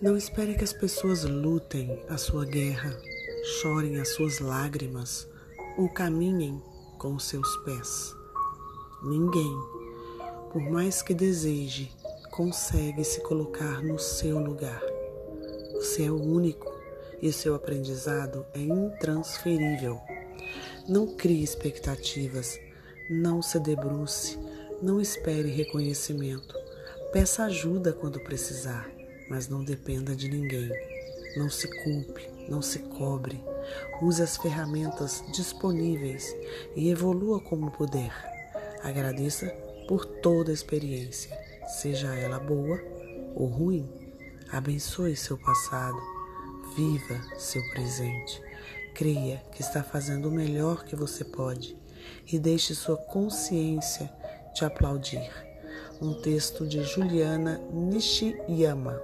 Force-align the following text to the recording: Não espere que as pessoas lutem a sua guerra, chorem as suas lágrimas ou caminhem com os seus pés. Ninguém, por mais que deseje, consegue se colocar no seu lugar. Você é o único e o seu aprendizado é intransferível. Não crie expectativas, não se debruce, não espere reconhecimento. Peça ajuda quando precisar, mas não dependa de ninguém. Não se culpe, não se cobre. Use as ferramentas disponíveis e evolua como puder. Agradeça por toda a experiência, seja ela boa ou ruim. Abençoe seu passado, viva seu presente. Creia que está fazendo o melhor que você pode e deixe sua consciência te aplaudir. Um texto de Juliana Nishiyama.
Não 0.00 0.16
espere 0.16 0.54
que 0.54 0.64
as 0.64 0.72
pessoas 0.72 1.24
lutem 1.24 2.02
a 2.08 2.16
sua 2.16 2.46
guerra, 2.46 2.98
chorem 3.60 4.00
as 4.00 4.08
suas 4.14 4.38
lágrimas 4.38 5.28
ou 5.76 5.90
caminhem 5.90 6.58
com 6.96 7.14
os 7.14 7.24
seus 7.24 7.54
pés. 7.58 8.16
Ninguém, 9.02 9.54
por 10.50 10.62
mais 10.62 11.02
que 11.02 11.12
deseje, 11.12 11.92
consegue 12.30 13.04
se 13.04 13.20
colocar 13.20 13.82
no 13.82 13.98
seu 13.98 14.38
lugar. 14.38 14.82
Você 15.74 16.04
é 16.04 16.10
o 16.10 16.16
único 16.16 16.72
e 17.20 17.28
o 17.28 17.32
seu 17.32 17.54
aprendizado 17.54 18.46
é 18.54 18.60
intransferível. 18.60 20.00
Não 20.88 21.14
crie 21.14 21.44
expectativas, 21.44 22.58
não 23.10 23.42
se 23.42 23.60
debruce, 23.60 24.38
não 24.80 24.98
espere 24.98 25.50
reconhecimento. 25.50 26.54
Peça 27.12 27.44
ajuda 27.44 27.92
quando 27.92 28.18
precisar, 28.20 28.90
mas 29.30 29.48
não 29.48 29.64
dependa 29.64 30.14
de 30.14 30.28
ninguém. 30.28 30.68
Não 31.36 31.48
se 31.48 31.68
culpe, 31.84 32.28
não 32.48 32.60
se 32.60 32.80
cobre. 32.80 33.40
Use 34.02 34.20
as 34.20 34.36
ferramentas 34.36 35.22
disponíveis 35.32 36.34
e 36.74 36.90
evolua 36.90 37.40
como 37.40 37.70
puder. 37.70 38.12
Agradeça 38.82 39.46
por 39.86 40.04
toda 40.04 40.50
a 40.50 40.54
experiência, 40.54 41.30
seja 41.80 42.14
ela 42.14 42.40
boa 42.40 42.82
ou 43.34 43.46
ruim. 43.46 43.88
Abençoe 44.50 45.14
seu 45.14 45.38
passado, 45.38 45.98
viva 46.76 47.38
seu 47.38 47.62
presente. 47.70 48.42
Creia 48.94 49.42
que 49.52 49.62
está 49.62 49.82
fazendo 49.82 50.28
o 50.28 50.32
melhor 50.32 50.84
que 50.84 50.96
você 50.96 51.24
pode 51.24 51.76
e 52.30 52.38
deixe 52.38 52.74
sua 52.74 52.96
consciência 52.96 54.10
te 54.52 54.64
aplaudir. 54.64 55.30
Um 56.00 56.14
texto 56.14 56.66
de 56.66 56.82
Juliana 56.82 57.60
Nishiyama. 57.72 59.00